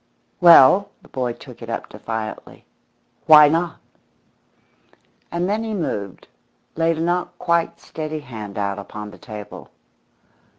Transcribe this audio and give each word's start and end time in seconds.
"Well," 0.39 0.89
the 1.03 1.09
boy 1.09 1.33
took 1.33 1.61
it 1.61 1.69
up 1.69 1.87
defiantly, 1.89 2.65
"why 3.27 3.49
not?" 3.49 3.75
And 5.31 5.47
then 5.47 5.63
he 5.63 5.75
moved, 5.75 6.27
laid 6.75 6.97
a 6.97 7.01
not 7.01 7.37
quite 7.37 7.79
steady 7.79 8.21
hand 8.21 8.57
out 8.57 8.79
upon 8.79 9.11
the 9.11 9.19
table. 9.19 9.69